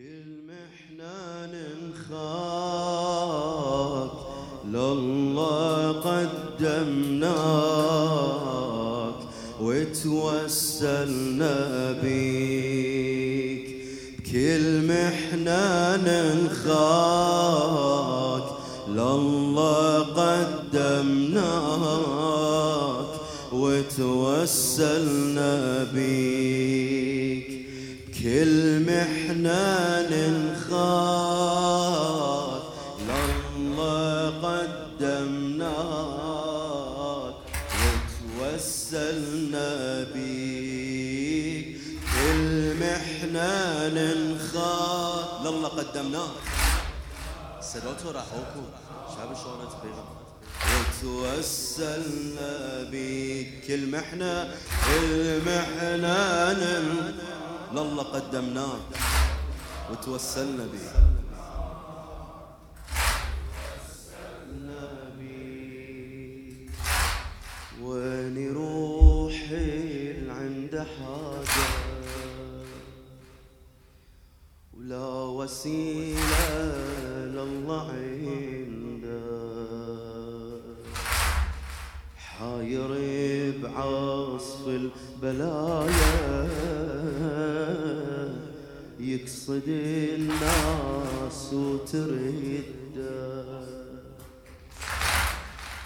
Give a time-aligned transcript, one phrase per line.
[0.00, 1.52] كل محنة
[2.08, 3.30] نخاف
[4.64, 7.30] لله قدمناك
[9.60, 11.56] وتوسلنا
[12.02, 13.66] بيك
[14.32, 15.96] كل محنة
[16.46, 17.66] نخاك
[18.88, 19.98] لله
[20.72, 21.40] قدمناك
[23.52, 25.29] وتوسلنا
[29.00, 30.08] محنة
[30.60, 31.52] نخاف
[33.08, 34.30] لله
[35.00, 35.74] قدمناك
[37.80, 39.70] وتوسلنا
[40.14, 41.80] بيك.
[42.12, 42.52] كل
[42.84, 43.52] محنة
[43.96, 46.44] نخاف لله قدمناك.
[47.62, 48.62] صداتو راحوكو
[49.14, 50.08] شاب شلونت بيغم
[50.70, 52.52] وتوسلنا
[53.86, 54.34] محنة
[54.96, 56.18] المحنة
[56.52, 57.29] نخاف
[57.72, 58.88] لله قدمناك
[59.90, 60.94] وتوسلنا بك
[67.82, 71.70] وين روحي عند حاجة.
[74.74, 76.54] ولا وسيلة
[77.36, 77.88] لله
[78.26, 79.30] عنده
[82.16, 82.90] حاير
[83.62, 86.29] بعصف البلايا.
[89.20, 92.96] يقصد الناس وترد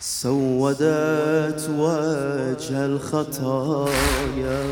[0.00, 4.62] سودت وجه الخطايا.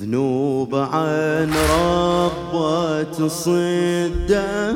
[0.00, 4.72] ذنوب عن ربة صده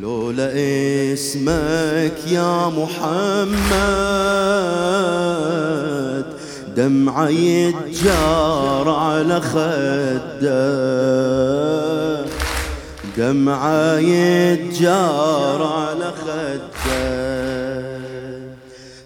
[0.00, 0.52] لولا
[1.12, 3.66] اسمك يا محمد.
[6.76, 10.46] دمعة يتجار على خده.
[13.16, 17.16] دمعة يتجار على خده.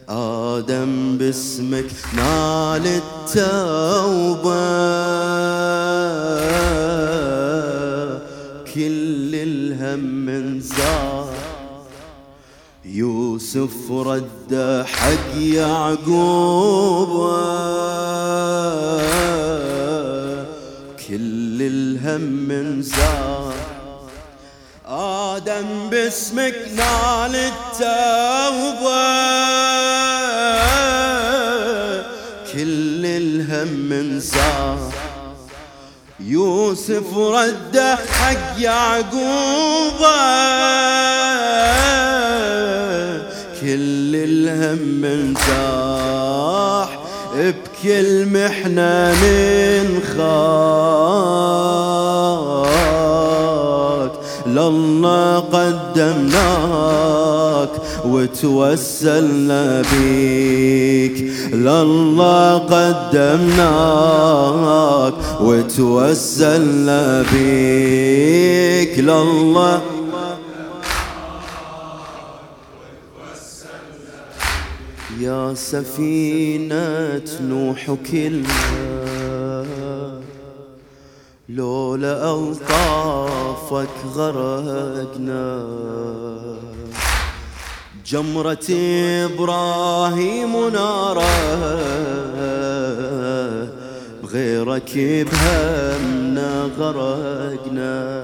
[0.09, 4.51] آدم باسمك نال التوبة.
[8.75, 11.10] كل الهم من زار
[13.57, 17.13] يوسف رد حق يعقوب.
[21.09, 23.55] كل الهم من زار
[24.87, 29.11] آدم باسمك نال التوبة.
[32.53, 34.93] كل الهم من زار
[36.21, 40.01] يوسف رد حق يعقوب.
[43.61, 46.99] كل الهم انزاح
[47.37, 50.21] بكل محنة ننخاك
[54.47, 56.71] لله قدمناك
[58.05, 61.31] وتوسلنا بيك.
[61.53, 63.95] لله قدمناك
[65.41, 68.99] وتوسلنا بيك.
[68.99, 69.81] لله
[75.19, 79.65] يا سفينة نوح كلها.
[81.49, 85.67] لولا ألطافك غرقنا.
[88.07, 88.71] جمرة
[89.25, 91.27] إبراهيم ناره
[94.23, 94.91] بغيرك
[95.33, 98.21] بهمنا غرقنا.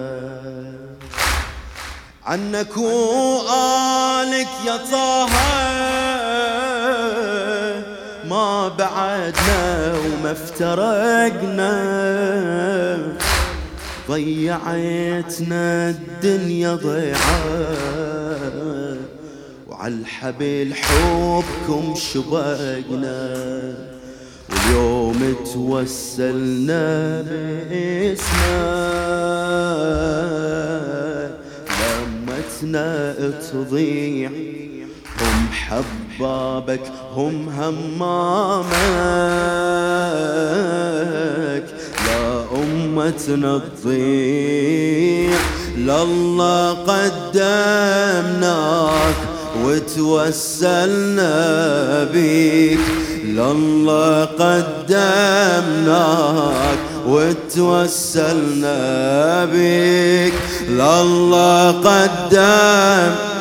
[2.25, 6.06] عنك وآلك يا طه.
[8.69, 11.77] بعدنا وما افترقنا.
[14.09, 17.77] ضيعتنا الدنيا ضيعة.
[19.69, 23.75] وعالحبل حبكم شبقنا.
[24.50, 28.86] واليوم توسلنا باسمك.
[31.71, 33.15] لمتنا
[33.53, 34.30] تضيع
[35.71, 36.80] حبابك
[37.16, 38.77] هم همامك.
[42.07, 45.39] لا أمتنا تضيع
[45.77, 46.72] لله
[47.33, 48.36] قدمناك
[49.65, 51.34] وتوسلنا
[52.04, 52.80] بيك
[53.24, 55.48] لله قدمناك
[57.09, 58.74] وتوسلنا
[59.45, 60.34] بيك
[60.69, 63.35] لله قدم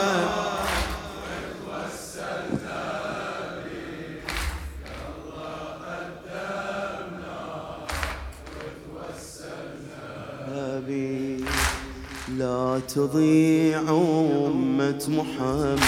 [12.75, 15.79] لا تضيع أمة محمد.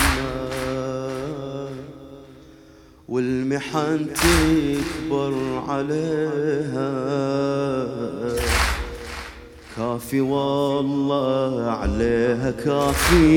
[3.08, 6.92] والمحن تكبر عليها.
[9.78, 13.28] كافي والله عليها كافي.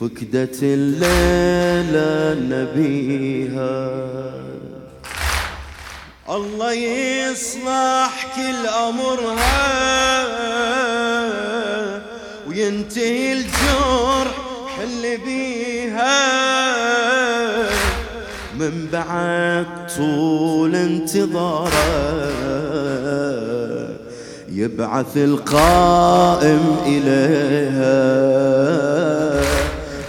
[0.00, 4.04] فقدت الليلة نبيها.
[6.30, 10.23] الله يصلح كل أمرها.
[12.64, 14.36] وينتهي الجرح
[14.82, 16.24] اللي بيها.
[18.58, 19.66] من بعد
[19.96, 21.74] طول انتظاره
[24.48, 28.04] يبعث القائم إليها.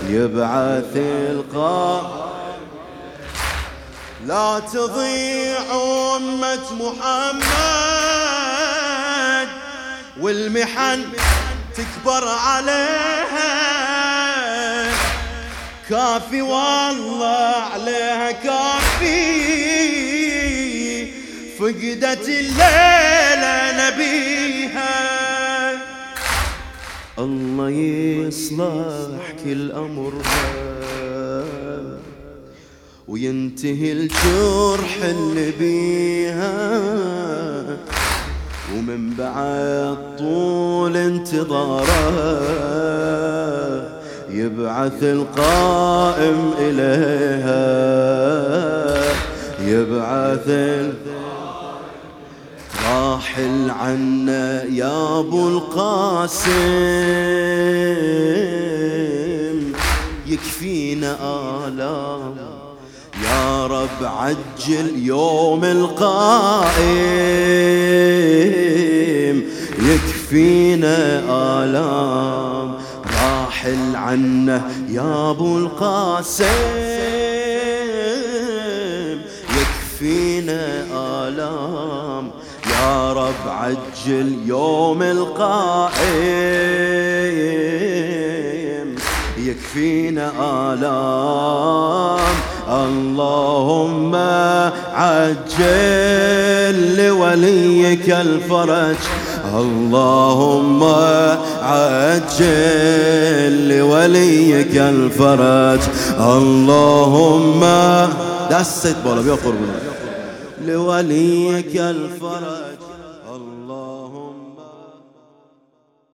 [0.09, 0.95] يبعث
[1.31, 2.25] القائم.
[4.27, 5.57] لا تضيع
[6.15, 7.55] أمة محمد
[10.21, 11.01] والمحن
[11.77, 13.55] تكبر عليها.
[15.89, 19.55] كافي والله عليها كافي.
[21.59, 23.57] فقدت الليلة
[23.87, 24.95] نبيها.
[27.19, 27.69] الله
[28.27, 30.65] يصلح كل أمرها
[33.07, 36.55] وينتهي الجرح اللي بيها.
[38.73, 42.11] ومن بعد طول انتظاره
[44.29, 47.65] يبعث القائم إليها
[49.61, 50.49] يبعث
[52.89, 56.51] راحل عنا يا أبو القاسم.
[63.95, 66.75] رب عجل يوم القائم
[69.79, 71.19] يكفينا
[71.63, 72.75] آلام
[73.23, 76.45] راحل عنا يا أبو القاسم.
[79.49, 82.31] يكفينا آلام
[82.71, 85.95] يا رب عجل يوم القائم.
[89.37, 90.31] يكفينا
[90.73, 92.14] آلام.
[92.69, 94.15] اللهم
[94.93, 98.95] عجل لوليك الفرج.
[99.53, 100.83] اللهم
[101.61, 105.79] عجل لوليك الفرج.
[106.19, 107.65] اللهم
[108.51, 109.55] دست بولا بيقرب
[110.65, 112.84] لوليك الفرج.